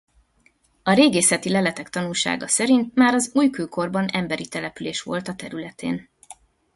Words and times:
A 0.83 0.93
régészeti 0.93 1.49
leletek 1.49 1.89
tanúsága 1.89 2.47
szerint 2.47 2.95
már 2.95 3.13
az 3.13 3.31
újkőkorban 3.33 4.07
emberi 4.07 4.47
település 4.47 5.01
volt 5.01 5.27
a 5.27 5.35
területén. 5.35 6.09